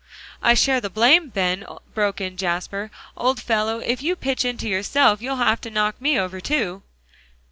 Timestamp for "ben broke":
1.29-2.19